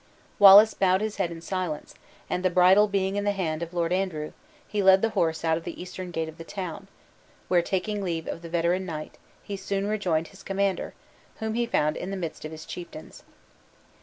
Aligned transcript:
Wallace 0.39 0.73
bowed 0.73 0.99
his 1.01 1.17
head 1.17 1.29
in 1.29 1.41
silence; 1.41 1.93
and 2.27 2.43
the 2.43 2.49
bridle 2.49 2.87
being 2.87 3.17
in 3.17 3.23
the 3.23 3.33
hand 3.33 3.61
of 3.61 3.71
Lord 3.71 3.93
Andrew, 3.93 4.31
he 4.67 4.81
led 4.81 5.03
the 5.03 5.11
horse 5.13 5.45
out 5.45 5.59
of 5.59 5.63
the 5.63 5.79
eastern 5.79 6.09
gate 6.09 6.27
of 6.27 6.39
the 6.39 6.43
town, 6.43 6.87
where, 7.49 7.61
taking 7.61 8.01
leave 8.01 8.27
of 8.27 8.41
the 8.41 8.49
veteran 8.49 8.83
knight, 8.83 9.19
he 9.43 9.55
soon 9.55 9.85
rejoined 9.85 10.29
his 10.29 10.41
commander, 10.41 10.95
whom 11.35 11.53
he 11.53 11.67
found 11.67 11.97
in 11.97 12.09
the 12.09 12.17
midst 12.17 12.43
of 12.45 12.51
his 12.51 12.65
chieftains. 12.65 13.21